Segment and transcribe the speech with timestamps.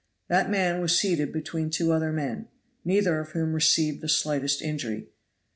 [0.29, 2.47] That man was seated between two other men,
[2.83, 5.09] neither of whom received the slightest injury.